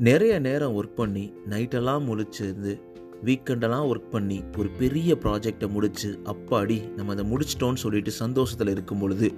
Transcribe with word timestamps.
நிறைய 0.00 0.38
நேரம் 0.38 0.82
ஒர்க் 0.82 0.94
பண்ணி 0.94 1.32
நைட்டெல்லாம் 1.50 2.04
முழிச்சிருந்து 2.08 2.80
வீக்கெண்டெல்லாம் 3.24 3.88
ஒர்க் 3.88 4.10
பண்ணி 4.10 4.44
ஒரு 4.56 4.68
பெரிய 4.70 5.14
ப்ராஜெக்டை 5.14 5.68
முடித்து 5.68 6.18
அப்பாடி 6.24 6.94
நம்ம 6.94 7.12
அதை 7.12 7.24
முடிச்சிட்டோன்னு 7.32 7.74
சொல்லிட்டு 7.74 8.10
சந்தோஷத்தில் 8.10 8.68
இருக்கும் 8.68 8.98
பொழுது 8.98 9.32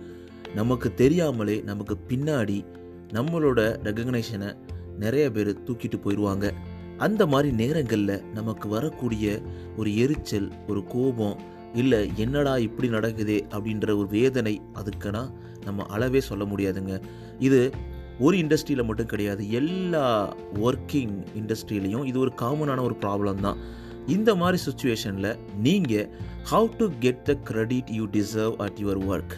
நமக்கு 0.55 0.95
தெரியாமலே 0.95 1.61
நமக்கு 1.61 1.99
பின்னாடி 2.09 2.65
நம்மளோட 3.13 3.83
ரெகக்னைஷனை 3.83 4.55
நிறைய 4.99 5.31
பேர் 5.31 5.63
தூக்கிட்டு 5.65 5.97
போயிடுவாங்க 5.97 6.51
அந்த 6.97 7.27
மாதிரி 7.27 7.53
நேரங்களில் 7.53 8.23
நமக்கு 8.33 8.69
வரக்கூடிய 8.69 9.41
ஒரு 9.77 9.97
எரிச்சல் 9.97 10.53
ஒரு 10.67 10.85
கோபம் 10.85 11.37
இல்லை 11.75 12.11
என்னடா 12.17 12.57
இப்படி 12.57 12.89
நடக்குதே 12.89 13.47
அப்படின்ற 13.51 13.97
ஒரு 13.97 14.09
வேதனை 14.09 14.61
அதுக்குன்னா 14.75 15.31
நம்ம 15.65 15.85
அளவே 15.85 16.21
சொல்ல 16.21 16.45
முடியாதுங்க. 16.45 17.03
இது 17.39 17.73
ஒரு 18.21 18.37
இண்டஸ்ட்ரியில் 18.39 18.85
மட்டும் 18.85 19.07
கிடையாது 19.07 19.51
எல்லா 19.51 20.35
ஒர்க்கிங் 20.61 21.17
இண்டஸ்ட்ரியிலையும் 21.35 22.05
இது 22.05 22.19
ஒரு 22.19 22.33
காமனான 22.41 22.83
ஒரு 22.83 22.97
ப்ராப்ளம் 23.01 23.41
தான். 23.41 23.59
இந்த 24.07 24.35
மாதிரி 24.35 24.59
சுச்சுவேஷனில் 24.65 25.39
நீங்கள் 25.59 26.09
how 26.51 26.69
to 26.79 26.91
get 27.01 27.25
the 27.25 27.33
credit 27.51 27.91
you 27.91 28.05
deserve 28.13 28.57
at 28.57 28.79
your 28.79 28.99
work 29.07 29.35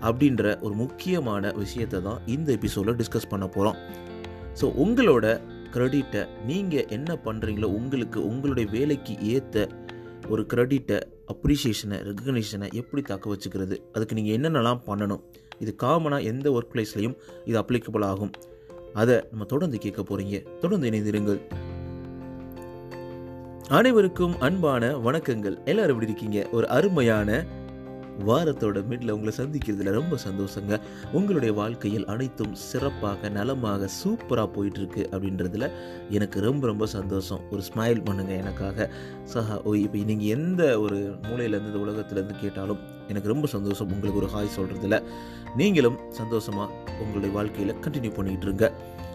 அப்படின்ற 0.00 0.60
ஒரு 0.60 0.74
முக்கியமான 0.74 1.52
விஷயத்தை 1.52 2.02
தான் 2.02 2.20
இந்த 2.26 2.52
எபிசோடில் 2.52 2.96
டிஸ்கஸ் 2.96 3.28
பண்ண 3.28 3.46
போகிறோம் 3.46 3.78
ஸோ 4.60 4.66
உங்களோட 4.76 5.26
க்ரெடிட்டை 5.70 6.22
நீங்கள் 6.46 6.88
என்ன 6.88 7.18
பண்ணுறீங்களோ 7.24 7.64
உங்களுக்கு 7.64 8.26
உங்களுடைய 8.26 8.70
வேலைக்கு 8.70 9.18
ஏற்ற 9.22 9.68
ஒரு 10.28 10.46
க்ரெடிட்டை 10.54 10.98
அப்ரிஷியேஷனை 11.28 11.96
ரெகக்னிஷனை 12.00 12.68
எப்படி 12.74 13.02
தக்க 13.02 13.30
வச்சுக்கிறது 13.30 13.76
அதுக்கு 13.92 14.14
நீங்கள் 14.14 14.36
என்னென்னலாம் 14.36 14.82
பண்ணணும் 14.86 15.22
இது 15.62 15.74
காமனாக 15.82 16.22
எந்த 16.22 16.46
ஒர்க் 16.50 16.72
பிளேஸ்லையும் 16.72 17.16
இது 17.44 17.60
அப்ளிகபிள் 17.60 18.04
ஆகும். 18.04 18.30
அதை 18.92 19.14
நம்ம 19.30 19.44
தொடர்ந்து 19.44 19.78
கேட்க 19.78 20.02
போகிறீங்க 20.02 20.58
தொடர்ந்து 20.58 20.90
இணைந்திருங்கள். 20.90 21.40
அனைவருக்கும் 23.68 24.40
அன்பான 24.40 24.96
வணக்கங்கள். 24.98 25.64
எல்லாரும் 25.64 26.00
எப்படி 26.00 26.10
இருக்கீங்க? 26.10 26.48
ஒரு 26.52 26.68
அருமையான 26.68 27.46
வாரத்தோட 28.20 28.78
மிடில் 28.90 29.10
உங்களை 29.10 29.32
சந்திக்கிறதுல 29.36 29.90
ரொம்ப 29.90 30.16
சந்தோஷங்க. 30.28 30.80
உங்களுடைய 31.12 31.54
வாழ்க்கையில் 31.54 32.06
அனைத்தும் 32.06 32.54
சிறப்பாக 32.54 33.28
நலமாக 33.28 33.88
சூப்பராக 34.04 34.48
போயிட்டுருக்கு 34.56 35.02
அப்படின்றதுல 35.10 35.70
எனக்கு 36.10 36.40
ரொம்ப 36.40 36.66
ரொம்ப 36.66 36.86
சந்தோஷம். 36.86 37.40
ஒரு 37.50 37.62
ஸ்மைல் 37.74 38.02
பண்ணுங்கள் 38.10 38.38
எனக்காக. 38.38 38.90
சஹா 39.34 39.62
ஓ 39.62 39.74
இப்போ 39.74 39.98
நீங்கள் 39.98 40.26
எந்த 40.26 40.80
ஒரு 40.80 41.16
மூலையிலேருந்து 41.22 41.70
இந்த 41.72 41.78
உலகத்துலேருந்து 41.78 42.40
கேட்டாலும் 42.40 42.78
எனக்கு 43.08 43.28
ரொம்ப 43.28 43.46
சந்தோஷம். 43.46 43.90
உங்களுக்கு 43.92 44.20
ஒரு 44.20 44.30
ஹாய் 44.34 44.56
சொல்கிறதுல 44.56 45.02
நீங்களும் 45.56 45.98
சந்தோஷமாக 46.08 46.72
உங்களுடைய 47.00 47.34
வாழ்க்கையில் 47.34 47.74
கண்டினியூ 47.74 48.12
பண்ணிகிட்டு 48.18 48.42
இருங்க. 48.42 48.72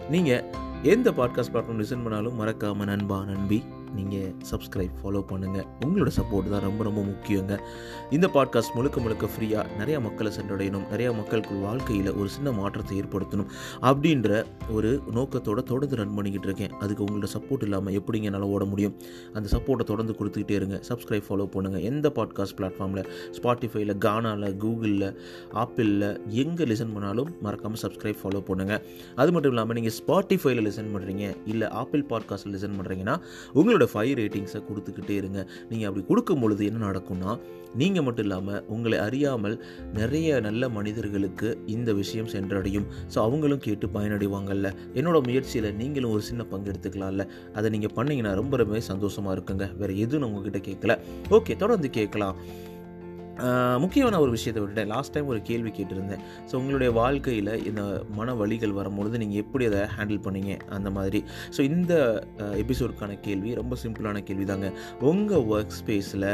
நீங்கள் 0.10 0.44
எந்த 0.84 1.12
பாட்காஸ்ட் 1.12 1.54
பிளாட்ஃபார்ம் 1.54 1.82
லிசன் 1.82 2.04
பண்ணாலும் 2.04 2.36
மறக்காமல் 2.36 2.88
நண்பா 2.88 3.24
நண்பி. 3.24 3.64
நீங்கள் 3.96 4.34
சப்ஸ்கிரைப் 4.52 4.96
ஃபாலோ 5.04 5.22
பண்ணுங்கள் 5.32 5.66
உங்களோட 5.86 6.12
சப்போர்ட் 6.18 6.50
தான் 6.50 6.62
ரொம்ப 6.62 6.84
ரொம்ப 6.84 7.02
முக்கியங்க. 7.02 7.58
இந்த 8.10 8.28
பாட்காஸ்ட் 8.34 8.76
முழுக்க 8.76 9.00
முழுக்க 9.00 9.26
ஃப்ரீயாக 9.26 9.66
நிறையா 9.80 10.02
மக்களை 10.02 10.32
சென்றடையணும். 10.32 10.86
நிறையா 10.92 11.16
மக்களுக்கு 11.16 11.56
வாழ்க்கையில் 11.56 12.14
ஒரு 12.14 12.30
சின்ன 12.30 12.52
மாற்றத்தை 12.52 13.02
ஏற்படுத்தணும் 13.02 13.48
அப்படின்ற 13.82 14.46
ஒரு 14.70 15.02
நோக்கத்தோட 15.14 15.64
தொடர்ந்து 15.64 15.96
ரன் 15.96 16.14
பண்ணிக்கிட்டு 16.14 16.48
இருக்கேன். 16.48 16.72
அதுக்கு 16.80 17.04
உங்களோட 17.04 17.30
சப்போர்ட் 17.34 17.64
இல்லாமல் 17.64 17.94
எப்படிங்க 17.94 18.24
என்னால் 18.24 18.42
ஓட 18.42 18.66
முடியும்? 18.66 18.96
அந்த 19.34 19.50
சப்போர்ட்டை 19.58 19.84
தொடர்ந்து 19.84 20.16
கொடுத்துக்கிட்டே 20.20 20.52
இருங்க. 20.52 20.82
சப்ஸ்கிரைப் 20.90 21.28
ஃபாலோ 21.30 21.48
பண்ணுங்கள் 21.56 21.82
எந்த 21.82 22.12
பாட்காஸ்ட் 22.16 22.58
பிளாட்ஃபார்மில் 22.62 23.06
ஸ்பாட்டிஃபைல 23.32 23.98
கானாவில் 23.98 24.56
கூகுளில் 24.58 25.16
ஆப்பிளில் 25.54 26.20
எங்கே 26.30 26.64
லிசன் 26.64 26.94
பண்ணாலும் 26.94 27.30
மறக்காமல் 27.42 27.82
சப்ஸ்கிரைப் 27.82 28.20
ஃபாலோ 28.24 28.42
பண்ணுங்கள் 28.50 28.82
அது 29.16 29.32
மட்டும் 29.32 29.52
இல்லாமல் 29.52 29.76
நீங்கள் 29.76 29.94
ஸ்பாட்டிஃபைல 29.98 30.62
லிசன் 30.68 30.92
பண்ணுறீங்க 30.94 31.36
இல்லை 31.46 31.68
ஆப்பிள் 31.68 32.04
பாட்காஸ்ட்டில் 32.10 32.54
லிசன் 32.56 32.78
பண்ணுறீங்கன்னா 32.78 33.16
உங்களோட 33.54 33.77
ஃபைவ் 33.86 34.14
ரேட்டிங்ஸை 34.20 34.60
கொடுத்துக்கிட்டே 34.70 35.16
இருங்க. 35.22 35.48
நீங்கள் 35.70 35.88
அப்படி 35.90 36.06
கொடுக்கும் 36.06 36.40
பொழுது 36.40 36.66
என்ன 36.66 36.92
நடக்கும்னா 36.92 37.40
நீங்கள் 37.76 38.04
மட்டும் 38.04 38.26
இல்லாமல் 38.26 38.64
உங்களை 38.68 38.98
அறியாமல் 38.98 39.56
நிறைய 39.94 40.40
நல்ல 40.40 40.70
மனிதர்களுக்கு 40.70 41.64
இந்த 41.66 41.94
விஷயம் 41.94 42.30
சென்றடையும். 42.34 42.88
ஸோ 43.14 43.18
அவங்களும் 43.18 43.64
கேட்டு 43.66 43.88
பயனடைவாங்கல்ல. 43.88 44.70
என்னோட 44.94 45.24
முயற்சியில் 45.28 45.76
நீங்களும் 45.76 46.12
ஒரு 46.12 46.22
சின்ன 46.22 46.44
பங்கு 46.44 46.72
எடுத்துக்கலாம்ல. 46.72 47.26
அதை 47.54 47.70
நீங்கள் 47.70 47.94
பண்ணீங்கன்னா 47.94 48.34
ரொம்ப 48.34 48.58
ரொம்ப 48.58 48.80
சந்தோஷமாக 48.80 49.36
இருக்குங்க. 49.38 49.76
வேறு 49.76 50.00
எதுவும் 50.00 50.24
நான் 50.24 50.32
உங்ககிட்ட 50.32 50.62
கேட்கல 50.70 50.96
ஓகே 51.30 51.56
தொடர்ந்து 51.56 51.90
கேட்கலாம். 51.90 52.38
முக்கியமான 53.84 54.20
ஒரு 54.24 54.32
விஷயத்தை 54.36 54.62
விட்டுட்டேன். 54.64 54.92
லாஸ்ட் 54.94 55.14
டைம் 55.16 55.32
ஒரு 55.34 55.42
கேள்வி 55.50 55.72
கேட்டிருந்தேன். 55.78 56.24
ஸோ 56.50 56.54
உங்களுடைய 56.62 56.92
வாழ்க்கையில் 57.02 57.52
இந்த 57.70 57.84
மன 58.20 58.36
வழிகள் 58.42 58.78
வரும்பொழுது 58.80 59.22
நீங்கள் 59.24 59.42
எப்படி 59.44 59.66
அதை 59.70 59.82
ஹேண்டில் 59.98 60.24
பண்ணீங்க? 60.28 60.54
அந்த 60.78 60.90
மாதிரி. 60.98 61.22
ஸோ 61.58 61.62
இந்த 61.74 61.94
எபிசோடுக்கான 62.64 63.20
கேள்வி 63.28 63.54
ரொம்ப 63.62 63.76
சிம்பிளான 63.84 64.24
கேள்வி 64.30 64.48
தாங்க 64.54 64.70
உங்கள் 65.12 65.46
ஒர்க் 65.56 65.78
ஸ்பேஸில் 65.80 66.30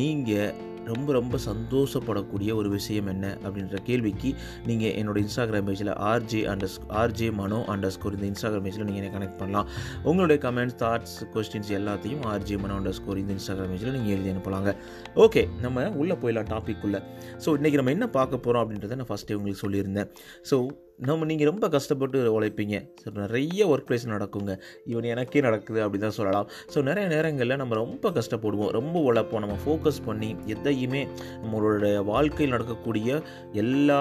நீங்கள் 0.00 0.68
ரொம்ப 0.92 1.12
ரொம்ப 1.18 1.38
சந்தோஷப்படக்கூடிய 1.46 2.50
ஒரு 2.60 2.68
விஷயம் 2.76 3.08
என்ன 3.12 3.26
அப்படின்ற 3.44 3.78
கேள்விக்கு 3.88 4.30
நீங்கள் 4.68 4.94
என்னோட 5.00 5.18
இன்ஸ்டாகிராம் 5.24 5.68
பேஜில் 5.68 5.92
RJ 6.10 6.40
underscore 6.52 6.78
RJ 7.02 7.28
Mano 7.40 7.60
underscore 7.96 8.16
இந்த 8.18 8.26
இன்ஸ்டாகிராம் 8.32 8.66
பேஜில் 8.66 8.86
நீங்கள் 8.88 9.02
என்னை 9.02 9.12
கனெக்ட் 9.16 9.40
பண்ணலாம். 9.42 9.68
உங்களுடைய 10.08 10.38
கமெண்ட்ஸ் 10.46 10.78
தாட்ஸ் 10.84 11.16
கொஸ்டின்ஸ் 11.36 11.72
எல்லாத்தையும் 11.80 12.24
ஆர்ஜே 12.32 12.58
மனோ 12.64 12.76
அண்டர் 12.80 12.98
ஸ்கோர் 13.00 13.22
இந்த 13.22 13.34
இன்ஸ்டாகிராம் 13.38 13.72
பேஜில் 13.74 13.96
நீங்கள் 13.98 14.14
எழுதி 14.16 14.32
அனுப்பலாங்க. 14.34 14.72
ஓகே 15.26 15.44
நம்ம 15.64 15.88
உள்ளே 16.02 16.16
போயிடலாம் 16.22 16.52
டாபிக் 16.54 16.84
உள்ள 16.88 16.98
ஸோ 17.44 17.48
இன்றைக்கி 17.58 17.80
நம்ம 17.80 17.96
என்ன 17.96 18.08
பார்க்க 18.18 18.44
போகிறோம் 18.46 18.62
அப்படின்றத 18.64 18.96
நான் 19.00 19.10
ஃபஸ்ட்டே 19.12 19.36
உங்களுக்கு 19.40 19.64
சொல்லியிருந்தேன். 19.66 20.10
ஸோ 20.50 20.58
நம்ம 21.08 21.26
நீங்கள் 21.30 21.48
ரொம்ப 21.50 21.68
கஷ்டப்பட்டு 21.68 22.18
உழைப்பீங்க. 22.36 22.76
ஸோ 23.02 23.08
நிறைய 23.14 23.66
ஒர்க் 23.72 23.88
பிளேஸ் 23.88 24.06
நடக்குங்க. 24.14 24.54
ஈவன் 24.86 25.08
எனக்கே 25.14 25.40
நடக்குது 25.40 25.82
அப்படி 25.84 26.00
தான் 26.02 26.16
சொல்லலாம். 26.18 26.48
ஸோ 26.74 26.78
நிறைய 26.82 27.06
நேரங்களில் 27.14 27.60
நம்ம 27.62 27.74
ரொம்ப 27.74 28.10
கஷ்டப்படுவோம். 28.10 28.72
ரொம்ப 28.78 29.12
உழைப்போம். 29.12 29.44
நம்ம 29.46 29.58
ஃபோக்கஸ் 29.64 30.00
பண்ணி 30.04 30.30
எதையுமே 30.46 31.02
நம்மளோட 31.42 32.04
வாழ்க்கையில் 32.12 32.54
நடக்கக்கூடிய 32.56 33.20
எல்லா 33.52 34.00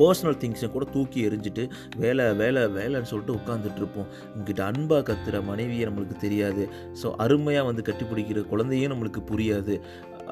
பர்சனல் 0.00 0.38
திங்ஸை 0.42 0.70
கூட 0.76 0.84
தூக்கி 0.94 1.20
எரிஞ்சிட்டு 1.28 1.64
வேலை 1.96 2.26
வேலை 2.42 2.62
வேலைன்னு 2.78 3.10
சொல்லிட்டு 3.12 3.36
உட்காந்துட்டு 3.40 3.80
இருப்போம் 3.82 4.08
இங்கிட்ட 4.36 4.62
அன்பாக 4.70 5.02
கத்துற 5.10 5.42
மனைவியை 5.50 5.86
நம்மளுக்கு 5.88 6.16
தெரியாது. 6.26 6.64
ஸோ 7.02 7.08
அருமையாக 7.24 7.68
வந்து 7.70 7.84
கட்டிப்பிடிக்கிற 7.90 8.48
குழந்தையும் 8.54 8.94
நம்மளுக்கு 8.94 9.22
புரியாது. 9.32 9.76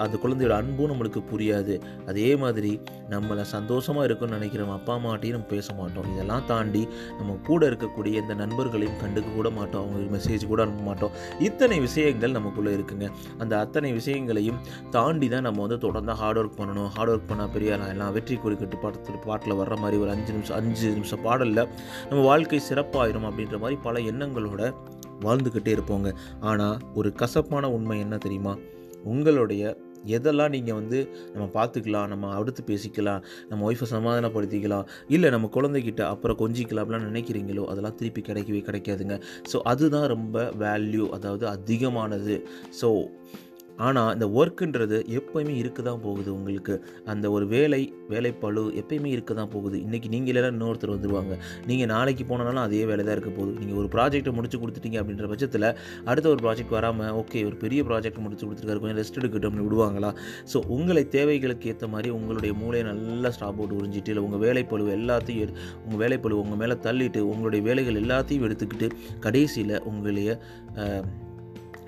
அந்த 0.02 0.16
குழந்தையோட 0.22 0.54
அன்பும் 0.60 0.90
நம்மளுக்கு 0.90 1.20
புரியாது. 1.30 1.74
அதே 2.10 2.28
மாதிரி 2.42 2.70
நம்மளை 3.12 3.44
சந்தோஷமாக 3.54 4.04
இருக்கும்னு 4.06 4.36
நினைக்கிற 4.38 4.66
அப்பா 4.76 4.92
அம்மாட்டையும் 4.98 5.36
நம்ம 5.36 5.48
பேச 5.54 5.74
மாட்டோம். 5.80 6.06
இதெல்லாம் 6.12 6.44
தாண்டி 6.50 6.82
நம்ம 7.18 7.36
கூட 7.48 7.60
இருக்கக்கூடிய 7.70 8.22
இந்த 8.22 8.34
நண்பர்களையும் 8.42 8.98
கண்டுக்க 9.02 9.34
கூட 9.38 9.50
மாட்டோம். 9.56 9.82
அவங்களுக்கு 9.82 10.12
மெசேஜ் 10.16 10.44
கூட 10.52 10.60
அனுப்ப 10.66 10.84
மாட்டோம். 10.90 11.14
இத்தனை 11.48 11.78
விஷயங்கள் 11.86 12.36
நமக்குள்ளே 12.38 12.72
இருக்குங்க. 12.78 13.08
அந்த 13.44 13.54
அத்தனை 13.64 13.90
விஷயங்களையும் 13.98 14.60
தாண்டி 14.96 15.28
தான் 15.34 15.46
நம்ம 15.48 15.60
வந்து 15.66 15.78
தொடர்ந்து 15.86 16.16
ஹார்ட் 16.20 16.40
ஒர்க் 16.42 16.58
பண்ணணும். 16.60 16.90
ஹார்ட் 16.96 17.12
ஒர்க் 17.14 17.28
பண்ணால் 17.32 17.52
பெரிய 17.56 17.74
ஆளா 17.76 17.88
எல்லாம் 17.96 18.14
வெற்றி 18.18 18.38
கட்டு 18.44 18.78
பாட்டு 18.84 19.20
பாட்டில் 19.28 19.49
வர்ற 19.58 19.76
மாதிரி 19.76 19.98
ஒரு 20.02 20.10
அஞ்சு 20.10 20.32
நிமிஷம் 20.32 20.56
அஞ்சு 20.56 20.88
நிமிஷம் 20.90 21.22
பாடலில் 21.22 21.68
நம்ம 22.08 22.24
வாழ்க்கை 22.24 22.60
சிறப்பாயிரும் 22.70 23.28
அப்படின்ற 23.30 23.58
மாதிரி 23.58 23.78
பல 23.82 23.98
எண்ணங்களோட 23.98 24.72
வாழ்ந்துக்கிட்டே 25.24 25.72
இருப்போங்க. 25.76 26.10
ஆனால் 26.40 26.80
ஒரு 26.94 27.12
கசப்பான 27.12 27.70
உண்மை 27.70 27.98
என்ன 27.98 28.16
தெரியுமா? 28.16 28.56
உங்களுடைய 29.04 29.78
எதெல்லாம் 30.06 30.48
நீங்கள் 30.48 30.74
வந்து 30.74 30.98
நம்ம 31.32 31.46
பார்த்துக்கலாம் 31.56 32.06
நம்ம 32.06 32.28
அடுத்து 32.34 32.62
பேசிக்கலாம் 32.66 33.24
நம்ம 33.48 33.72
ஒய்ஃபை 33.72 33.86
சமாதானப்படுத்திக்கலாம் 33.90 34.86
இல்லை 35.08 35.30
நம்ம 35.30 35.50
குழந்தைகிட்ட 35.52 36.00
அப்புறம் 36.00 36.38
கொஞ்சிக்கலாம் 36.38 36.82
அப்படிலாம் 36.84 37.08
நினைக்கிறீங்களோ 37.10 37.64
அதெல்லாம் 37.64 37.94
திருப்பி 37.94 38.20
கிடைக்கவே 38.20 38.62
கிடைக்காதுங்க. 38.68 39.16
ஸோ 39.52 39.58
அதுதான் 39.72 40.06
ரொம்ப 40.06 40.44
வேல்யூ 40.58 41.08
அதாவது 41.08 41.48
அதிகமானது. 41.48 42.36
ஸோ 42.80 42.90
ஆனால் 43.86 44.10
இந்த 44.16 44.26
ஒர்க்குன்றது 44.40 44.98
எப்போயுமே 45.18 45.54
இருக்க 45.62 45.80
தான் 45.88 46.00
போகுது 46.06 46.30
உங்களுக்கு. 46.38 46.74
அந்த 47.12 47.26
ஒரு 47.36 47.46
வேலை 47.54 47.82
வேலைப்பழு 48.12 48.64
எப்பயுமே 48.82 49.10
இருக்க 49.16 49.34
தான் 49.40 49.52
போகுது. 49.54 49.76
இன்றைக்கி 49.86 50.10
நீங்கள் 50.14 50.32
இல்லைனா 50.32 50.50
இன்னொருத்தர் 50.54 50.94
வந்துடுவாங்க 50.94 51.36
நீங்கள் 51.70 51.90
நாளைக்கு 51.94 52.26
போனாலும் 52.32 52.64
அதே 52.66 52.82
வேலை 52.92 53.04
தான் 53.08 53.16
இருக்க 53.18 53.32
போகுது. 53.38 53.54
நீங்கள் 53.60 53.80
ஒரு 53.82 53.90
ப்ராஜெக்ட்டை 53.96 54.34
முடிச்சு 54.38 54.60
கொடுத்துட்டீங்க 54.64 55.00
அப்படின்ற 55.02 55.28
பட்சத்தில் 55.34 55.68
அடுத்த 56.10 56.26
ஒரு 56.34 56.42
ப்ராஜெக்ட் 56.46 56.76
வராமல் 56.78 57.14
ஓகே 57.22 57.44
ஒரு 57.50 57.58
பெரிய 57.64 57.82
ப்ராஜெக்ட் 57.90 58.22
முடிச்சு 58.26 58.44
கொடுத்துருக்காரு 58.46 58.82
கொஞ்சம் 58.84 59.00
ரெஸ்ட் 59.02 59.20
எடுக்கட்டும்னு 59.22 59.48
அப்படின்னு 59.50 59.68
விடுவாங்களா? 59.70 60.10
ஸோ 60.52 60.58
உங்களை 60.76 61.02
தேவைகளுக்கு 61.16 61.68
ஏற்ற 61.72 61.86
மாதிரி 61.94 62.08
உங்களுடைய 62.18 62.52
மூளையை 62.60 62.84
நல்லா 62.90 63.30
ஸ்டாப் 63.36 63.58
அவுட் 63.60 63.76
உறிஞ்சிட்டு 63.78 64.12
இல்லை 64.12 64.22
உங்கள் 64.26 64.42
வேலைப்பழுவு 64.46 64.90
எல்லாத்தையும் 64.98 65.42
எடு 65.44 65.54
உங்கள் 65.84 66.00
வேலைப்பழுவு 66.04 66.42
உங்கள் 66.44 66.60
மேலே 66.62 66.76
தள்ளிட்டு 66.86 67.22
உங்களுடைய 67.32 67.62
வேலைகள் 67.70 68.00
எல்லாத்தையும் 68.02 68.46
எடுத்துக்கிட்டு 68.48 68.88
கடைசியில் 69.26 69.76
உங்களைய 69.90 70.38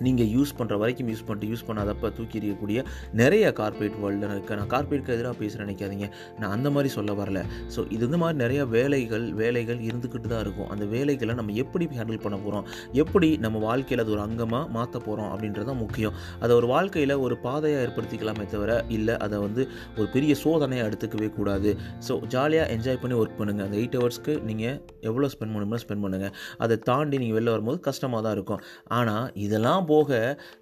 நீங்கள் 0.07 0.31
யூஸ் 0.37 0.53
பண்ணுற 0.59 0.77
வரைக்கும் 0.83 1.11
யூஸ் 1.13 1.25
பண்ணிட்டு 1.29 1.51
யூஸ் 1.53 1.65
பண்ணாதப்ப 1.69 2.11
தூக்கி 2.19 2.39
எறியக்கூடிய 2.41 2.79
நிறைய 3.23 3.45
கார்பரேட் 3.61 3.99
வேர்ல்டில் 4.05 4.35
இருக்குது 4.35 4.59
நான் 4.61 4.71
கார்பரேட்க்கு 4.75 5.15
எதிராக 5.17 5.37
பேச 5.43 5.63
நினைக்காதீங்க. 5.65 6.07
நான் 6.41 6.53
அந்த 6.57 6.69
மாதிரி 6.75 6.91
சொல்ல 6.97 7.11
வரல. 7.21 7.41
ஸோ 7.75 7.81
இது 7.95 8.05
இந்த 8.09 8.19
மாதிரி 8.23 8.39
நிறைய 8.45 8.61
வேலைகள் 8.77 9.27
வேலைகள் 9.43 9.81
இருந்துக்கிட்டு 9.89 10.29
தான் 10.35 10.43
இருக்கும். 10.47 10.69
அந்த 10.75 10.85
வேலைகளை 10.95 11.35
நம்ம 11.41 11.57
எப்படி 11.65 11.85
ஹேண்டில் 11.99 12.23
பண்ண 12.27 12.37
போகிறோம் 12.45 12.67
எப்படி 13.03 13.29
நம்ம 13.45 13.61
வாழ்க்கையில் 13.69 14.05
அது 14.05 14.15
ஒரு 14.17 14.23
அங்கமாக 14.27 14.65
மாற்ற 14.77 14.97
போகிறோம் 15.07 15.31
அப்படின்றது 15.33 15.69
தான் 15.71 15.81
முக்கியம். 15.85 16.15
அதை 16.45 16.53
ஒரு 16.61 16.69
வாழ்க்கையில் 16.75 17.15
ஒரு 17.27 17.35
பாதையாக 17.47 17.85
ஏற்படுத்திக்கலாமே 17.87 18.47
தவிர 18.55 18.71
இல்லை 18.97 19.17
அதை 19.27 19.39
வந்து 19.47 19.63
ஒரு 19.99 20.07
பெரிய 20.15 20.33
சோதனையாக 20.45 20.89
எடுத்துக்கவே 20.91 21.29
கூடாது. 21.39 21.71
ஸோ 22.07 22.13
ஜாலியாக 22.35 22.75
என்ஜாய் 22.77 23.01
பண்ணி 23.03 23.17
ஒர்க் 23.21 23.39
பண்ணுங்கள் 23.41 23.67
அந்த 23.69 23.77
எயிட் 23.83 23.97
ஹவர்ஸ்க்கு 23.99 24.35
நீங்கள் 24.49 24.77
எவ்வளோ 25.11 25.31
ஸ்பெண்ட் 25.35 25.55
பண்ணணுமோ 25.55 25.81
ஸ்பெண்ட் 25.85 26.05
பண்ணுங்கள் 26.07 26.35
அதை 26.65 26.77
தாண்டி 26.91 27.17
நீங்கள் 27.23 27.39
வெளில 27.39 27.55
வரும்போது 27.55 27.81
கஷ்டமாக 27.89 28.23
தான் 28.27 28.37
இருக்கும். 28.39 28.63
ஆனால் 28.99 29.27
இதெல்லாம் 29.47 29.87
போக 29.93 30.11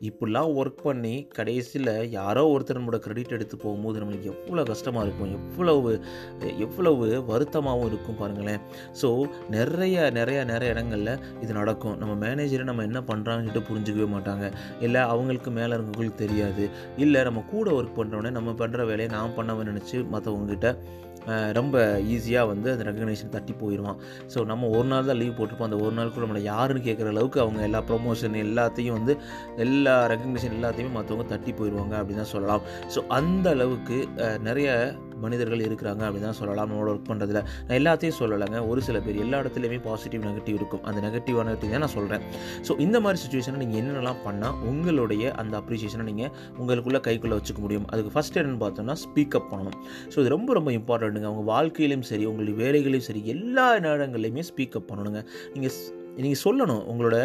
இப்படிலாம் 0.08 0.52
ஒர்க் 0.60 0.82
பண்ணி 0.86 1.14
கடைசியில் 1.38 1.92
யாரோ 2.18 2.44
ஒருத்தர் 2.54 2.78
நம்மளோட 2.78 3.00
கிரெடிட் 3.06 3.34
எடுத்து 3.38 3.56
போகும்போது 3.64 4.00
நம்மளுக்கு 4.02 4.30
எவ்வளோ 4.34 4.64
கஷ்டமாக 4.72 5.04
இருக்கும் 5.06 5.34
எவ்வளவு 5.38 5.92
எவ்வளவு 6.66 7.06
வருத்தமாகவும் 7.30 7.88
இருக்கும் 7.90 8.18
பாருங்களேன். 8.20 8.60
ஸோ 9.00 9.08
நிறைய 9.56 9.96
நிறைய 10.18 10.38
நிறைய 10.52 10.74
இடங்களில் 10.74 11.14
இது 11.42 11.52
நடக்கும். 11.60 11.96
நம்ம 12.02 12.12
மேனேஜரை 12.24 12.64
நம்ம 12.70 12.84
என்ன 12.88 13.00
பண்ணுறாங்கன்னு 13.10 13.48
சொல்லிட்டு 13.50 13.68
புரிஞ்சுக்கவே 13.70 14.08
மாட்டாங்க. 14.14 14.46
இல்லை 14.86 15.02
அவங்களுக்கு 15.12 15.50
மேலே 15.58 15.72
இருக்கவங்களுக்கு 15.76 16.22
தெரியாது. 16.24 16.64
இல்லை 17.04 17.22
நம்ம 17.28 17.44
கூட 17.54 17.68
ஒர்க் 17.78 17.98
பண்ணுறோன்னே 18.00 18.30
நம்ம 18.38 18.54
பண்ணுற 18.62 18.86
வேலையை 18.90 19.08
நான் 19.16 19.36
பண்ணவன் 19.38 19.70
நினச்சி 19.72 19.98
மற்றவங்ககிட்ட 20.14 20.68
ரொம்ப 21.58 21.76
ஈஸியாக 22.14 22.50
வந்து 22.52 22.68
அந்த 22.74 22.84
ரெகக்னேஷன் 22.88 23.34
தட்டி 23.34 23.54
போயிடுவான் 23.62 23.98
ஸோ 24.34 24.44
நம்ம 24.50 24.68
ஒரு 24.76 24.86
நாள் 24.92 25.08
தான் 25.10 25.20
லீவ் 25.22 25.36
போட்டிருப்போம். 25.38 25.68
அந்த 25.70 25.80
ஒரு 25.86 25.94
நாள் 25.98 26.12
கூட 26.14 26.24
நம்மளை 26.26 26.42
யாருன்னு 26.52 26.86
கேட்குற 26.88 27.10
அளவுக்கு 27.14 27.40
அவங்க 27.44 27.60
எல்லா 27.68 27.82
ப்ரொமோஷன் 27.90 28.38
எல்லாத்தையும் 28.46 28.96
வந்து 28.98 29.14
எல்லா 29.66 29.94
ரெகக்னேஷன் 30.12 30.56
எல்லாத்தையுமே 30.58 30.92
மற்றவங்க 30.98 31.26
தட்டி 31.34 31.54
போயிடுவாங்க 31.60 31.94
அப்படின்னு 32.00 32.22
தான் 32.24 32.32
சொல்லலாம். 32.34 32.64
ஸோ 32.94 33.02
அந்த 33.20 33.46
அளவுக்கு 33.56 33.98
நிறைய 34.48 34.70
மனிதர்கள் 35.24 35.64
இருக்கிறாங்க 35.68 36.02
அப்படின்னு 36.08 36.28
தான் 36.28 36.38
சொல்லலாம். 36.40 36.68
நம்மளோட 36.70 36.90
ஒர்க் 36.94 37.08
பண்ணுறதுல 37.10 37.42
நான் 37.66 37.76
எல்லாத்தையும் 37.80 38.16
சொல்லலைங்க. 38.20 38.58
ஒரு 38.70 38.80
சில 38.88 38.96
பேர் 39.06 39.18
எல்லா 39.24 39.38
இடத்துலையுமே 39.42 39.78
பாசிட்டிவ் 39.88 40.24
நெகட்டிவ் 40.28 40.56
இருக்கும். 40.60 40.82
அந்த 40.90 40.98
நெகட்டிவான 41.06 41.46
நெகட்டிவ் 41.50 41.74
தான் 41.76 41.84
நான் 41.86 41.94
சொல்கிறேன் 41.98 42.24
ஸோ 42.68 42.78
இந்த 42.86 42.96
மாதிரி 43.04 43.20
சுச்சுவேஷனை 43.24 43.60
நீங்கள் 43.64 43.80
என்னென்னலாம் 43.82 44.22
பண்ணால் 44.26 44.56
உங்களுடைய 44.72 45.32
அந்த 45.42 45.54
அப்ரிசியேஷனை 45.62 46.06
நீங்கள் 46.10 46.32
உங்களுக்குள்ளே 46.60 47.02
கைக்குள்ளே 47.08 47.38
வச்சுக்க 47.40 47.62
முடியும். 47.66 47.86
அதுக்கு 47.92 48.12
ஃபஸ்ட் 48.16 48.38
என்னென்னு 48.42 48.62
பார்த்தோம்னா 48.64 48.96
ஸ்பீக்கப் 49.04 49.48
பண்ணணும். 49.52 49.78
ஸோ 50.12 50.16
இது 50.22 50.34
ரொம்ப 50.36 50.50
ரொம்ப 50.60 50.72
இம்பார்ட்டண்ட்டுங்க 50.80 51.30
உங்கள் 51.34 51.48
வாழ்க்கையிலையும் 51.54 52.06
சரி 52.10 52.26
உங்களுடைய 52.32 52.56
வேலைகளையும் 52.64 53.08
சரி 53.08 53.22
எல்லா 53.36 53.66
நேரங்கள்லையுமே 53.86 54.44
ஸ்பீக்கப் 54.50 54.88
பண்ணணுங்க. 54.90 55.22
நீங்கள் 55.54 55.74
நீங்கள் 56.18 56.42
சொல்லணும் 56.44 56.84
உங்களோட 56.92 57.16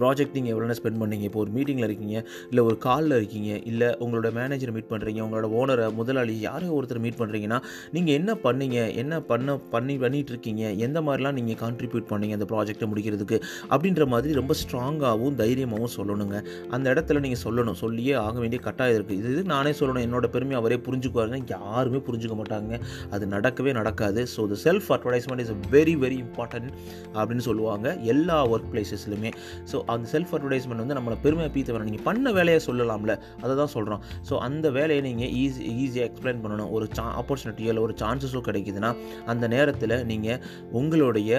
ப்ராஜெக்ட் 0.00 0.36
நீங்கள் 0.38 0.52
எவ்வளோ 0.54 0.76
ஸ்பெண்ட் 0.80 1.00
பண்ணீங்க? 1.02 1.24
இப்போ 1.30 1.40
ஒரு 1.44 1.52
மீட்டிங்கில் 1.56 1.88
இருக்கீங்க 1.88 2.16
இல்லை 2.50 2.64
ஒரு 2.68 2.78
காலில் 2.86 3.16
இருக்கீங்க 3.20 3.50
இல்லை 3.70 3.88
உங்களோட 4.04 4.30
மேனேஜரை 4.38 4.74
மீட் 4.76 4.90
பண்ணுறீங்க 4.92 5.20
உங்களோட 5.26 5.48
ஓனரை 5.60 5.86
முதலாளி 6.00 6.36
யாரோ 6.48 6.70
ஒருத்தர் 6.78 7.02
மீட் 7.06 7.18
பண்ணுறீங்கன்னா 7.20 7.60
நீங்கள் 7.96 8.16
என்ன 8.20 8.30
பண்ணீங்க? 8.46 8.78
என்ன 9.02 9.20
பண்ண 9.30 9.56
பண்ணி 9.74 9.96
பண்ணிகிட்டு 10.04 10.32
இருக்கீங்க? 10.34 10.64
எந்த 10.86 10.98
மாதிரிலாம் 11.08 11.36
நீங்கள் 11.38 11.60
கான்ட்ரிபியூட் 11.64 12.06
பண்ணீங்க 12.12 12.38
அந்த 12.38 12.48
ப்ராஜெக்ட்டை 12.52 12.88
முடிக்கிறதுக்கு? 12.92 13.38
அப்படின்ற 13.72 14.06
மாதிரி 14.14 14.32
ரொம்ப 14.40 14.54
ஸ்ட்ராங்காகவும் 14.62 15.36
தைரியமாகவும் 15.42 15.94
சொல்லணுங்க. 15.98 16.36
அந்த 16.74 16.86
இடத்துல 16.94 17.20
நீங்கள் 17.26 17.42
சொல்லணும். 17.46 17.78
சொல்லியே 17.84 18.14
ஆக 18.26 18.36
வேண்டிய 18.42 18.60
கட்டாயம் 18.66 18.96
இருக்குது 18.98 19.18
இது 19.20 19.30
இது 19.34 19.44
நானே 19.54 19.72
சொல்லணும். 19.80 20.04
என்னோட 20.08 20.26
பெருமை 20.34 20.56
அவரே 20.60 20.78
புரிஞ்சுக்குவாருங்க 20.88 21.56
யாருமே 21.56 22.00
புரிஞ்சுக்க 22.08 22.36
மாட்டாங்க. 22.40 22.80
அது 23.14 23.24
நடக்கவே 23.34 23.72
நடக்காது. 23.80 24.22
So 24.34 24.48
the 24.52 24.56
self 24.66 24.88
advertisement 24.96 25.42
is 25.44 25.52
very 25.76 25.96
very 26.04 26.18
important 26.26 26.70
அப்படின்னு 27.18 27.44
சொல்லுவாங்க. 27.48 27.86
எல்லா 28.14 28.38
ஒர்க் 28.54 28.68
பிளேசஸ்லையுமே 28.72 29.32
ஸோ 29.72 29.83
அந்த 29.92 30.08
செல்ஃப் 30.14 30.32
அட்வர்டைஸ்மெண்ட் 30.36 30.82
வந்து 30.84 30.96
நம்மளை 30.98 31.16
பெருமையை 31.24 31.50
பீத்த 31.56 31.72
வேணும். 31.74 31.88
நீங்கள் 31.90 32.06
பண்ண 32.08 32.32
வேலையை 32.38 32.60
சொல்லலாம்ல. 32.68 33.14
அதை 33.42 33.52
தான் 33.62 33.72
சொல்கிறோம் 33.76 34.02
ஸோ 34.28 34.34
அந்த 34.48 34.66
வேலையை 34.78 35.02
நீங்கள் 35.08 35.32
ஈஸி 35.42 35.60
ஈஸியாக 35.84 36.08
எக்ஸ்பிளைன் 36.10 36.40
பண்ணணும். 36.44 36.70
ஒரு 36.76 36.86
சா 36.98 37.04
ஆப்பர்ச்சுனிட்டியோ 37.20 37.70
இல்லை 37.72 37.84
ஒரு 37.86 37.96
சான்சஸோ 38.02 38.42
கிடைக்குதுன்னா 38.48 38.90
அந்த 39.32 39.44
நேரத்தில் 39.56 39.96
நீங்கள் 40.12 40.40
உங்களுடைய 40.80 41.30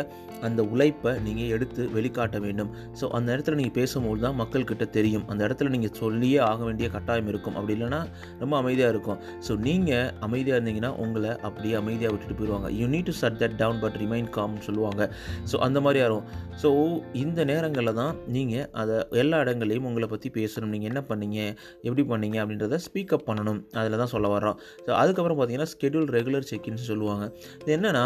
அந்த 0.47 0.62
உழைப்பை 0.74 1.12
நீங்கள் 1.25 1.51
எடுத்து 1.56 1.81
வெளிக்காட்ட 1.97 2.38
வேண்டும். 2.45 2.71
ஸோ 3.00 3.06
அந்த 3.18 3.30
இடத்துல 3.36 3.57
நீங்கள் 3.59 3.77
பேசும்போது 3.80 4.19
தான் 4.25 4.38
மக்கள்கிட்ட 4.42 4.86
தெரியும். 4.98 5.25
அந்த 5.31 5.41
இடத்துல 5.48 5.69
நீங்கள் 5.75 5.95
சொல்லியே 6.01 6.39
ஆக 6.50 6.59
வேண்டிய 6.68 6.88
கட்டாயம் 6.95 7.30
இருக்கும். 7.33 7.56
அப்படி 7.59 7.74
இல்லைன்னா 7.77 8.01
ரொம்ப 8.41 8.53
அமைதியாக 8.62 8.94
இருக்கும். 8.95 9.19
ஸோ 9.48 9.53
நீங்கள் 9.68 10.09
அமைதியாக 10.27 10.57
இருந்தீங்கன்னா 10.59 10.91
உங்களை 11.03 11.31
அப்படியே 11.48 11.75
அமைதியாக 11.81 12.12
விட்டுட்டு 12.13 12.38
போயிடுவாங்க 12.39 12.69
you 12.80 12.88
need 12.94 13.09
to 13.09 13.15
shut 13.21 13.39
that 13.41 13.57
down 13.62 13.80
but 13.83 13.98
remain 14.03 14.30
காம்னு 14.38 14.63
சொல்லுவாங்க. 14.68 15.03
ஸோ 15.51 15.56
அந்த 15.68 15.81
மாதிரி 15.86 16.01
ஆகும் 16.07 16.25
ஸோ 16.63 16.69
இந்த 17.24 17.39
நேரங்களில் 17.51 17.98
தான் 18.01 18.13
நீங்கள் 18.35 18.67
அதை 18.81 18.95
எல்லா 19.21 19.39
இடங்களையும் 19.45 19.87
உங்களை 19.89 20.07
பற்றி 20.13 20.29
பேசணும். 20.37 20.73
நீங்கள் 20.75 20.91
என்ன 20.91 21.01
பண்ணீங்க? 21.11 21.39
எப்படி 21.87 22.03
பண்ணீங்க? 22.13 22.37
அப்படின்றத 22.43 22.79
ஸ்பீக்கப் 22.87 23.27
பண்ணணும். 23.29 23.61
அதில் 23.81 24.01
தான் 24.03 24.13
சொல்ல 24.15 24.27
வர்றோம். 24.35 24.57
ஸோ 24.85 24.91
அதுக்கப்புறம் 25.01 25.39
பார்த்தீங்கன்னா 25.39 25.69
ஸ்கெடியூல் 25.75 26.09
ரெகுலர் 26.17 26.49
செக்இன்ஸ் 26.53 26.89
சொல்லுவாங்க. 26.91 27.25
இது 27.61 27.71
என்னென்னா 27.77 28.05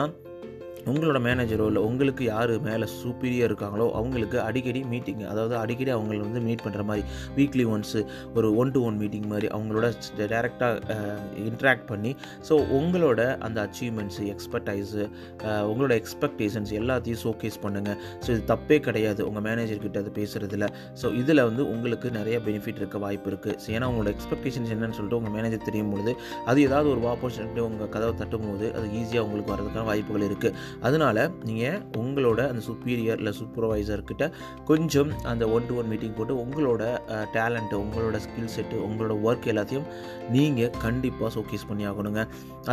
உங்களோட 0.85 1.17
மேனேஜரோ 1.19 1.65
இல்லை 1.67 1.81
உங்களுக்கு 1.81 2.23
யார் 2.25 2.53
மேலே 2.59 2.85
சூப்பீரியர் 2.93 3.47
இருக்காங்களோ 3.49 3.85
அவங்களுக்கு 3.93 4.37
அடிக்கடி 4.41 4.81
மீட்டிங் 4.83 5.23
அதாவது 5.23 5.55
அடிக்கடி 5.57 5.91
அவங்கள 5.91 6.19
வந்து 6.19 6.41
மீட் 6.41 6.63
பண்ணுற 6.65 6.83
மாதிரி 6.83 7.03
வீக்லி 7.35 7.65
ஒன்ஸு 7.65 8.01
ஒரு 8.33 8.47
ஒன் 8.55 8.71
டு 8.71 8.81
ஒன் 8.83 8.97
மீட்டிங் 8.97 9.27
மாதிரி 9.27 9.47
அவங்களோட 9.47 9.87
டேரெக்டாக 10.33 10.97
இன்ட்ராக்ட் 11.45 11.85
பண்ணி 11.85 12.11
ஸோ 12.49 12.55
உங்களோட 12.79 13.19
அந்த 13.39 13.59
அச்சீவ்மெண்ட்ஸு 13.67 14.25
எக்ஸ்பர்டைஸு 14.33 15.03
உங்களோட 15.69 15.93
எக்ஸ்பெக்டேஷன்ஸ் 15.93 16.73
எல்லாத்தையும் 16.73 17.21
ஷோகேஸ் 17.23 17.59
பண்ணுங்கள் 17.63 17.99
ஸோ 18.19 18.29
இது 18.29 18.41
தப்பே 18.47 18.79
கிடையாது 18.79 19.21
உங்கள் 19.27 19.45
மேனேஜர்கிட்ட 19.49 19.99
அது 19.99 20.13
பேசுகிறதுல 20.15 20.67
ஸோ 21.01 21.13
இதில் 21.13 21.45
வந்து 21.45 21.65
உங்களுக்கு 21.69 22.07
நிறைய 22.11 22.37
பெனிஃபிட் 22.39 22.81
இருக்க 22.81 22.97
வாய்ப்பு 22.97 23.29
இருக்குது 23.31 23.57
ஸோ 23.57 23.69
ஏன்னா 23.75 23.89
உங்களோட 23.91 24.11
எக்ஸ்பெக்டேஷன்ஸ் 24.15 24.73
என்னன்னு 24.75 24.97
சொல்லிட்டு 24.99 25.19
உங்கள் 25.21 25.33
மேனேஜர் 25.33 25.65
தெரியும் 25.65 25.91
பொழுது 25.91 26.13
அது 26.45 26.59
ஏதாவது 26.61 26.89
ஒரு 26.89 27.07
ஆப்பர்ச்சுனிட்டி 27.09 27.63
உங்கள் 27.67 27.89
கதவை 27.89 28.13
தட்டும் 28.15 28.47
போது 28.47 28.67
அது 28.73 28.85
ஈஸியாக 28.99 29.25
உங்களுக்கு 29.25 29.53
வரதுக்கான 29.53 29.85
வாய்ப்புகள் 29.85 30.27
இருக்குது 30.29 30.55
அதனால் 30.87 31.21
நீங்கள் 31.49 31.77
உங்களோட 32.01 32.39
அந்த 32.51 32.61
சுப்பீரியர் 32.69 33.19
இல்லை 33.21 33.33
சூப்பர்வைசர்கிட்ட 33.39 34.25
கொஞ்சம் 34.69 35.11
அந்த 35.31 35.43
ஒன் 35.55 35.67
டு 35.69 35.75
ஒன் 35.81 35.89
மீட்டிங் 35.91 36.15
போட்டு 36.19 36.35
உங்களோட 36.43 36.83
டேலண்ட்டு 37.35 37.77
உங்களோட 37.83 38.17
ஸ்கில் 38.25 38.51
செட்டு 38.55 38.77
உங்களோட 38.87 39.15
ஒர்க் 39.27 39.47
எல்லாத்தையும் 39.53 39.87
நீங்கள் 40.35 40.71
கண்டிப்பாக 40.85 41.31
ஷோகேஸ் 41.35 41.67
பண்ணி 41.69 41.85
ஆகணுங்க. 41.91 42.21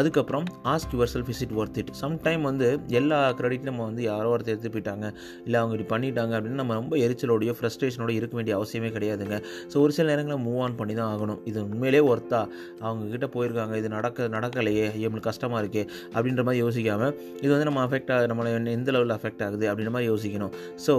அதுக்கப்புறம் 0.00 0.46
ask 0.72 0.94
yourself 1.14 1.30
is 1.34 1.42
it 1.46 1.54
worth 1.60 1.78
it 1.82 1.92
sometime 2.02 2.42
வந்து 2.50 2.68
எல்லா 3.00 3.20
கிரெடிட் 3.40 3.68
நம்ம 3.70 3.84
வந்து 3.88 4.02
யாரோ 4.10 4.30
ஒருத்தர் 4.34 4.54
எடுத்து 4.54 4.72
போயிட்டாங்க. 4.76 5.06
இல்லை 5.46 5.56
அவங்க 5.60 5.74
இப்படி 5.76 5.88
பண்ணிட்டாங்க 5.94 6.32
அப்படின்னு 6.38 6.60
நம்ம 6.62 6.74
ரொம்ப 6.80 6.96
எரிச்சலோடையோ 7.06 7.54
ஃப்ரஸ்ட்ரேஷனோட 7.58 8.12
இருக்க 8.18 8.34
வேண்டிய 8.40 8.54
அவசியமே 8.58 8.90
கிடையாதுங்க. 8.96 9.38
ஸோ 9.72 9.76
ஒரு 9.84 9.94
சில 9.98 10.06
நேரங்களில் 10.12 10.44
மூவ் 10.46 10.60
ஆன் 10.66 10.78
பண்ணி 10.80 10.96
தான் 11.00 11.10
ஆகணும். 11.14 11.40
இது 11.50 11.58
உண்மையிலே 11.68 12.02
ஒர்த்தா 12.12 12.40
அவங்கக்கிட்ட 12.84 13.28
போயிருக்காங்க. 13.36 13.74
இது 13.82 13.90
நடக்க 13.96 14.28
நடக்கலையே. 14.36 14.86
நம்மளுக்கு 15.02 15.28
கஷ்டமாக 15.30 15.60
இருக்கே. 15.62 15.84
அப்படின்ற 16.14 16.42
மாதிரி 16.46 16.62
யோசிக்காமல் 16.64 17.12
இது 17.44 17.50
வந்து 17.54 17.68
நம்ம 17.68 17.80
அஃபெக்ட் 17.86 18.12
ஆகுது 18.12 18.32
நம்மளை 18.34 18.52
எந்த 18.78 18.92
லெவலில் 18.92 19.16
அஃபெக்ட் 19.18 19.44
ஆகுது 19.46 19.66
அப்படின்ற 19.72 19.92
மாதிரி 19.96 20.10
யோசிக்கணும். 20.12 20.54
ஸோ 20.86 20.94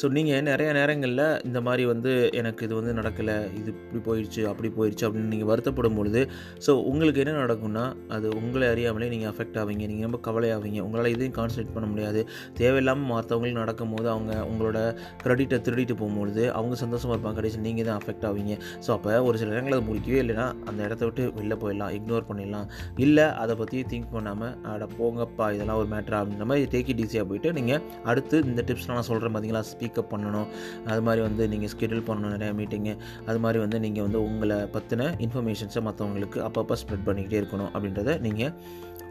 ஸோ 0.00 0.08
நீங்கள் 0.16 0.44
நிறைய 0.50 0.68
நேரங்களில் 0.78 1.24
இந்த 1.48 1.60
மாதிரி 1.66 1.84
வந்து 1.92 2.12
எனக்கு 2.40 2.62
இது 2.66 2.74
வந்து 2.80 2.92
நடக்கலை 3.00 3.36
இது 3.60 3.70
இப்படி 3.74 4.00
போயிடுச்சு 4.08 4.42
அப்படி 4.50 4.68
போயிடுச்சு 4.78 5.04
அப்படின்னு 5.08 5.32
நீங்கள் 5.34 5.50
வருத்தப்படும் 5.50 5.98
பொழுது 6.00 6.20
ஸோ 6.66 6.74
உங்களுக்கு 6.90 7.22
என்ன 7.24 7.34
நடக்கும்னா 7.44 7.84
அது 8.16 8.28
உங்களை 8.40 8.66
அறியாமலே 8.74 9.08
நீங்கள் 9.14 9.30
அஃபெக்ட் 9.32 9.58
ஆவீங்க 9.62 9.86
நீங்கள் 9.92 10.08
ரொம்ப 10.08 10.20
கவலையாவீங்க 10.28 10.80
உங்களால் 10.86 11.12
இதையும் 11.14 11.36
கான்சன்ட்ரேட் 11.38 11.74
பண்ண 11.76 11.88
முடியாது 11.92 12.20
தேவையில்லாமல் 12.60 13.10
மற்றவங்களுக்கு 13.12 13.62
நடக்கும்போது 13.62 14.08
அவங்க 14.14 14.32
உங்களோட 14.50 14.78
க்ரெடிட்டை 15.24 15.58
திருடிட்டு 15.66 15.96
போகும்பொழுது 16.02 16.44
அவங்க 16.58 16.74
சந்தோஷமாக 16.84 17.14
இருப்பாங்க 17.16 17.38
கடைசி 17.40 17.58
நீங்கள் 17.66 17.88
தான் 17.88 17.98
அஃபெக்ட் 18.00 18.26
ஆவீங்க. 18.30 18.54
ஸோ 18.84 18.90
அப்போ 18.96 19.10
ஒரு 19.28 19.36
சில 19.40 19.50
நேரங்கள் 19.54 19.76
அது 19.78 19.86
முடிக்கவே 19.88 20.18
இல்லைன்னா 20.24 20.46
அந்த 20.68 20.80
இடத்த 20.86 21.02
விட்டு 21.08 21.24
வெளில 21.38 21.54
போயிடலாம் 21.62 21.92
இக்னோர் 21.98 22.28
பண்ணிடலாம். 22.30 22.66
இல்லை 23.06 23.26
அதை 23.42 23.54
பற்றி 23.60 23.78
திங்க் 23.92 24.10
பண்ணாமல் 24.16 24.54
அட 24.72 24.86
போங்கப்பா 24.98 25.46
இதெல்லாம் 25.56 25.80
ஒரு 25.82 25.90
மேட்ரா 25.94 26.20
அப்படின்ற 26.22 26.46
மாதிரி 26.52 26.70
டேக் 26.74 26.90
இட் 26.92 27.02
ஈஸியாக 27.06 27.26
போயிட்டு 27.30 27.52
நீங்கள் 27.58 27.82
அடுத்து 28.10 28.38
இந்த 28.50 28.64
டிப்ஸ்லாம் 28.68 28.91
நான் 28.98 29.08
சொல்கிறேன் 29.10 29.34
பார்த்தீங்களா 29.34 29.64
ஸ்பீக்கப் 29.72 30.10
பண்ணணும். 30.14 30.48
அது 30.92 31.02
மாதிரி 31.08 31.22
வந்து 31.28 31.42
நீங்கள் 31.54 31.72
ஸ்கெடியூல் 31.74 32.06
பண்ணணும் 32.10 32.34
நிறையா 32.36 32.54
மீட்டிங்கு 32.60 32.94
அது 33.28 33.40
மாதிரி 33.46 33.60
வந்து 33.64 33.80
நீங்கள் 33.86 34.06
வந்து 34.08 34.22
உங்களை 34.28 34.58
பற்றின 34.76 35.10
இன்ஃபர்மேஷன்ஸை 35.26 35.82
மற்றவங்களுக்கு 35.90 36.40
அப்பப்போ 36.48 36.80
ஸ்ப்ரெட் 36.84 37.06
பண்ணிக்கிட்டே 37.10 37.40
இருக்கணும் 37.42 37.70
அப்படின்றத 37.74 38.18
நீங்கள் 38.28 38.54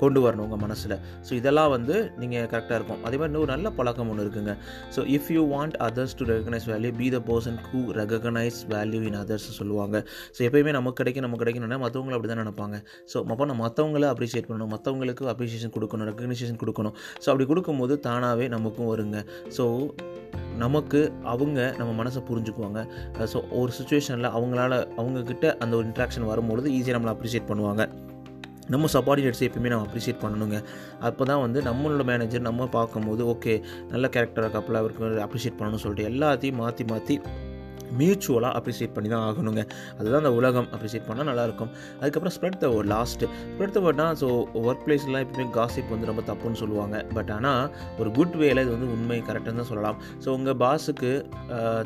கொண்டு 0.01 0.19
வரணும் 0.23 0.43
உங்கள் 0.45 0.61
மனசில். 0.63 0.93
ஸோ 1.25 1.31
இதெல்லாம் 1.39 1.71
வந்து 1.73 1.95
நீங்கள் 2.21 2.45
கரெக்டாக 2.51 2.77
இருக்கும். 2.79 3.01
அதே 3.07 3.15
மாதிரி 3.19 3.31
இன்னொரு 3.31 3.49
நல்ல 3.53 3.67
பழக்கம் 3.79 4.07
ஒன்று 4.11 4.23
இருக்குங்க. 4.25 4.53
So 4.95 4.99
if 5.15 5.27
you 5.35 5.41
want 5.51 5.75
others 5.87 6.15
to 6.19 6.23
recognise 6.31 6.65
value 6.71 6.91
be 7.01 7.07
the 7.15 7.17
person 7.27 7.57
who 7.67 7.79
recognise 7.99 8.59
value 8.71 9.01
in 9.09 9.17
others 9.21 9.45
சொல்லுவாங்க. 9.59 9.97
ஸோ 10.35 10.39
எப்பயுமே 10.47 10.71
நமக்கு 10.77 10.99
கிடைக்கும் 11.01 11.25
நமக்கு 11.25 11.43
கிடைக்கணும்னா 11.43 11.79
மற்றவங்களை 11.83 12.15
அப்படி 12.17 12.31
தான் 12.31 12.41
நினைப்பாங்க. 12.43 12.79
ஸோ 13.11 13.17
அப்போ 13.33 13.47
நம்ம 13.51 13.61
மற்றவங்கள 13.65 14.07
அப்ரிஷியேட் 14.13 14.47
பண்ணணும் 14.49 14.71
மற்றவங்களுக்கு 14.75 15.29
அப்ரிஷியேஷன் 15.33 15.73
கொடுக்கணும் 15.75 16.09
ரெகனைசேஷன் 16.11 16.59
கொடுக்கணும். 16.63 16.95
ஸோ 17.23 17.27
அப்படி 17.33 17.47
கொடுக்கும்போது 17.51 17.95
தானாகவே 18.07 18.47
நமக்கும் 18.55 18.89
வருங்க. 18.93 19.19
ஸோ 19.57 19.65
நமக்கு 20.61 20.99
அவங்க 21.33 21.59
நம்ம 21.79 21.91
மனசை 21.99 22.21
புரிஞ்சுக்குவாங்க. 22.29 22.79
ஸோ 23.31 23.37
ஒரு 23.59 23.71
சுச்சுவேஷனில் 23.77 24.33
அவங்களால 24.37 24.73
அவங்கக்கிட்ட 24.99 25.45
அந்த 25.63 25.73
ஒரு 25.79 25.85
இன்ட்ராக்ஷன் 25.89 26.29
வரும்பொழுது 26.31 26.69
ஈஸியாக 26.77 26.95
நம்மளை 26.97 27.13
அப்ரிஷியேட் 27.15 27.49
பண்ணுவாங்க. 27.51 27.85
நம்ம 28.73 28.89
சப்பார்டினேட்ஸ் 28.95 29.45
எப்பயுமே 29.45 29.71
நம்ம 29.73 29.85
அப்ரிஷியேட் 29.87 30.21
பண்ணணுங்க. 30.23 30.57
அப்போ 31.07 31.23
தான் 31.29 31.41
வந்து 31.45 31.61
நம்மளோட 31.69 32.03
மேனேஜர் 32.09 32.47
நம்ம 32.49 32.67
பார்க்கும்போது 32.75 33.23
ஓகே 33.33 33.53
நல்ல 33.93 34.07
கேரக்டர் 34.15 34.55
கப்பலாக 34.57 34.87
இருக்கு 34.87 35.25
அப்ரிஷியேட் 35.27 35.57
பண்ணணும்னு 35.59 35.83
சொல்லிட்டு 35.85 36.09
எல்லாத்தையும் 36.11 36.59
மாற்றி 36.63 36.85
மாற்றி 36.91 37.15
மியூச்சுவலாக 37.99 38.53
அப்ரிஷியேட் 38.59 38.93
பண்ணி 38.95 39.09
தான் 39.13 39.25
ஆகணுங்க. 39.27 39.63
அதுதான் 39.99 40.21
அந்த 40.23 40.33
உலகம். 40.39 40.67
அப்ரிஷியேட் 40.75 41.07
பண்ணால் 41.09 41.29
நல்லாயிருக்கும். 41.31 41.71
அதுக்கப்புறம் 42.01 42.35
spread 42.37 42.59
the 42.63 42.69
word 42.73 42.91
last 42.95 43.29
spread 43.53 43.75
the 43.77 43.81
வேர்ட்னா 43.85 44.07
so 44.21 44.27
work 44.65 44.83
பிளேஸ்லாம் 44.85 45.23
எப்பவுமே 45.25 45.47
காசிப் 45.57 45.91
வந்து 45.95 46.09
ரொம்ப 46.11 46.23
தப்புன்னு 46.29 46.59
சொல்லுவாங்க. 46.63 46.97
பட் 47.17 47.31
ஆனால் 47.37 47.63
ஒரு 48.01 48.11
குட் 48.19 48.37
வேல 48.43 48.63
இது 48.65 48.73
வந்து 48.75 48.89
உண்மை 48.95 49.19
கரெக்டாக 49.29 49.55
தான் 49.61 49.69
சொல்லலாம். 49.71 49.97
ஸோ 50.23 50.29
உங்கள் 50.37 50.57
பாஸுக்கு 50.63 51.11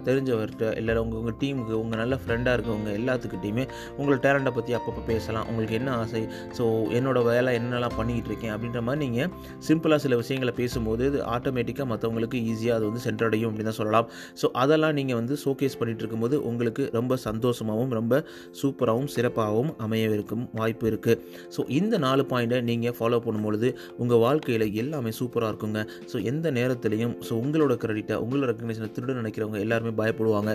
தெரிஞ்சவர்கிட்ட 0.08 0.66
இல்லை 0.82 1.00
உங்கள் 1.06 1.20
உங்கள் 1.22 1.38
டீமுக்கு 1.42 1.76
உங்கள் 1.84 2.00
நல்ல 2.02 2.16
ஃப்ரெண்டாக 2.24 2.56
இருக்கவங்க 2.58 2.92
எல்லாத்துக்கிட்டையுமே 3.00 3.64
உங்களோட 3.98 4.20
டேலண்ட்டை 4.26 4.54
பற்றி 4.58 4.74
அப்பப்போ 4.78 5.02
பேசலாம். 5.12 5.46
உங்களுக்கு 5.52 5.76
என்ன 5.80 5.92
ஆசை? 6.02 6.22
ஸோ 6.58 6.64
என்னோட 6.98 7.20
வேலை 7.32 7.52
என்னெல்லாம் 7.60 7.96
பண்ணிக்கிட்டு 8.00 8.30
இருக்கேன்? 8.32 8.54
அப்படின்ற 8.56 8.82
மாதிரி 8.88 9.02
நீங்கள் 9.06 9.30
சிம்பிளாக 9.68 10.00
சில 10.06 10.16
விஷயங்களை 10.22 10.54
பேசும்போது 10.62 11.04
இது 11.12 11.20
ஆட்டோமேட்டிக்காக 11.36 11.88
மற்றவங்களுக்கு 11.92 12.40
ஈஸியாக 12.52 12.78
அது 12.80 12.86
வந்து 12.90 13.04
சென்றடையும் 13.08 13.50
அப்படின்னு 13.50 13.72
தான் 13.72 13.80
சொல்லலாம். 13.82 14.08
ஸோ 14.42 14.46
அதெல்லாம் 14.64 14.96
நீங்கள் 15.00 15.20
வந்து 15.22 15.36
ஷோகேஸ் 15.44 15.78
பண்ணிகிட்டு 15.96 16.06
இருக்கும்போது 16.06 16.36
உங்களுக்கு 16.50 16.84
ரொம்ப 16.98 17.14
சந்தோஷமாகவும் 17.28 17.94
ரொம்ப 18.00 18.14
சூப்பராகவும் 18.60 19.12
சிறப்பாகவும் 19.16 19.72
அமையவிருக்கும் 19.86 20.44
வாய்ப்பு 20.60 20.86
இருக்குது 20.92 21.20
ஸோ 21.56 21.64
இந்த 21.80 21.96
நாலு 22.06 22.24
பாயிண்ட்டை 22.32 22.60
நீங்கள் 22.70 22.96
ஃபாலோ 22.98 23.20
பண்ணும்பொழுது 23.26 23.70
உங்கள் 24.02 24.22
வாழ்க்கையில் 24.26 24.66
எல்லாமே 24.84 25.14
சூப்பராக 25.20 25.52
இருக்குங்க. 25.52 25.82
ஸோ 26.12 26.16
எந்த 26.32 26.52
நேரத்துலையும் 26.60 27.16
ஸோ 27.28 27.34
உங்களோட 27.44 27.76
கிரெடிட்டை 27.84 28.18
உங்களோட 28.26 28.48
ரெக்கக்னேஷனை 28.52 28.90
திருட 28.98 29.16
நினைக்கிறவங்க 29.22 29.60
எல்லாருமே 29.66 29.94
பயப்படுவாங்க. 30.02 30.54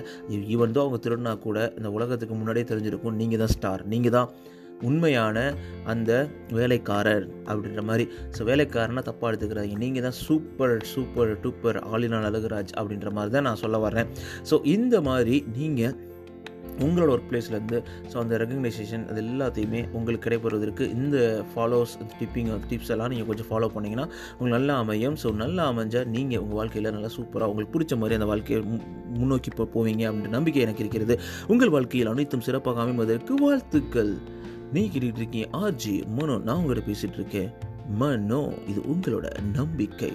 ஈவன் 0.55 0.75
தான் 0.77 0.85
அவங்க 0.85 1.01
திருடினா 1.07 1.35
கூட 1.49 1.59
இந்த 1.79 1.91
உலகத்துக்கு 1.99 2.37
முன்னாடியே 2.41 2.67
தெரிஞ்சிருக்கும் 2.73 3.19
நீங்கள் 3.23 3.43
தான் 3.45 3.55
ஸ்டார் 3.57 3.85
நீங்கள் 3.95 4.17
தான் 4.19 4.31
உண்மையான 4.89 5.37
அந்த 5.93 6.11
வேலைக்காரர் 6.59 7.25
அப்படின்ற 7.51 7.83
மாதிரி. 7.91 8.07
ஸோ 8.37 8.47
வேலைக்காரனா 8.51 9.05
தப்பாக 9.09 9.31
எடுத்துக்கிறாங்க 9.31 9.81
நீங்கள் 9.85 10.07
தான் 10.09 10.19
சூப்பர் 10.27 10.77
சூப்பர் 10.93 11.33
டூப்பர் 11.47 11.81
ஆலினால் 11.95 12.29
அழகுராஜ் 12.31 12.77
அப்படின்ற 12.81 13.11
மாதிரி 13.19 13.35
தான் 13.39 13.49
நான் 13.51 13.63
சொல்ல 13.65 13.79
வர்றேன். 13.89 14.09
ஸோ 14.51 14.57
இந்த 14.77 14.97
மாதிரி 15.11 15.37
நீங்கள் 15.59 15.97
உங்களோட 16.85 17.11
ஒர்க் 17.15 17.27
பிளேஸ்லேருந்து 17.31 17.79
ஸோ 18.11 18.17
அந்த 18.21 18.35
ரெகக்னைசேஷன் 18.43 19.03
அது 19.11 19.21
எல்லாத்தையுமே 19.25 19.81
உங்களுக்கு 19.97 20.25
கிடைப்பதற்கு 20.27 20.85
இந்த 20.97 21.17
ஃபாலோஸ் 21.51 21.93
டிப்பிங் 22.21 22.49
டிப்ஸ் 22.71 22.93
எல்லாம் 22.95 23.11
நீங்கள் 23.13 23.29
கொஞ்சம் 23.31 23.49
ஃபாலோ 23.51 23.69
பண்ணிங்கன்னா 23.75 24.07
உங்களுக்கு 24.37 24.57
நல்லா 24.57 24.75
அமையும். 24.85 25.17
ஸோ 25.23 25.31
நல்லா 25.43 25.65
அமைஞ்சால் 25.73 26.09
நீங்கள் 26.17 26.43
உங்கள் 26.45 26.59
வாழ்க்கையில் 26.61 26.95
நல்லா 26.97 27.11
சூப்பராக 27.17 27.53
உங்களுக்கு 27.53 27.75
பிடிச்ச 27.77 27.97
மாதிரி 28.03 28.19
அந்த 28.19 28.29
வாழ்க்கையை 28.33 28.61
முன்னோக்கி 29.21 29.53
போவீங்க 29.77 30.03
அப்படின்ற 30.09 30.33
நம்பிக்கை 30.39 30.63
எனக்கு 30.67 30.85
இருக்கிறது. 30.85 31.17
உங்கள் 31.55 31.75
வாழ்க்கையில் 31.77 32.13
அனைத்தும் 32.15 32.47
சிறப்பாக 32.49 32.83
அமைவதற்கு 32.87 33.35
வாழ்த்துக்கள். 33.47 34.15
நீ 34.73 34.89
கேட்டுட்டு 34.89 35.21
இருக்கீங்க 35.23 35.49
ஆர்ஜி 35.59 36.07
மனோ 36.09 36.39
நான் 36.39 36.59
உங்கள்கிட்ட 36.61 36.91
பேசிகிட்டு 36.91 37.19
இருக்கேன் 37.21 37.51
மனோ 38.01 38.53
இது 38.69 38.81
உங்களோட 38.93 39.27
நம்பிக்கை. 39.53 40.13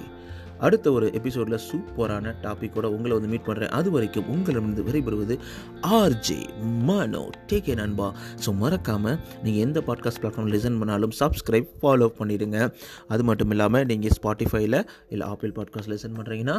அடுத்த 0.59 0.91
ஒரு 0.91 1.13
எபிசோடில் 1.13 1.63
சூப்பரான 1.69 2.33
டாப்பிக்கோட 2.43 2.85
உங்களை 2.85 3.13
வந்து 3.17 3.31
மீட் 3.31 3.47
பண்ணுறேன் 3.47 3.67
அது 3.67 3.91
வரைக்கும் 3.91 4.27
உங்களிடமிருந்து 4.27 4.83
விரைபெறுவது 4.83 5.37
ஆர்ஜே 5.81 6.37
மனோ. 6.59 7.29
டேக் 7.49 7.69
ஏ 7.69 7.73
நண்பா. 7.73 8.15
ஸோ 8.45 8.57
மறக்காமல் 8.57 9.17
நீங்கள் 9.43 9.63
எந்த 9.67 9.81
பாட்காஸ்ட் 9.87 10.21
பிளாட்ஃபார்ம் 10.21 10.51
லிசன் 10.55 10.79
பண்ணாலும் 10.79 11.11
சப்ஸ்கிரைப் 11.19 11.69
ஃபாலோ 11.81 12.09
பண்ணிடுங்க. 12.19 12.71
அது 13.07 13.23
மட்டும் 13.23 13.49
இல்லாமல் 13.49 13.85
நீங்கள் 13.85 14.11
ஸ்பாட்டிஃபைல 14.19 14.83
இல்லை 15.09 15.27
ஆப்பிள் 15.27 15.51
பாட்காஸ்ட் 15.51 15.93
லிசன் 15.95 16.17
பண்ணுறீங்கன்னா 16.19 16.57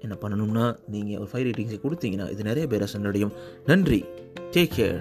என்ன 0.00 0.16
பண்ணணும்னா 0.22 0.76
நீங்கள் 0.88 1.18
ஒரு 1.18 1.30
ஃபைவ் 1.32 1.46
ரேட்டிங்ஸை 1.48 1.80
கொடுத்தீங்கன்னா 1.86 2.30
இது 2.30 2.42
நிறைய 2.42 2.66
பேரை 2.66 2.88
சென்றடையும் 2.92 3.32
நன்றி. 3.66 4.04
Take 4.56 4.76
care 4.76 5.00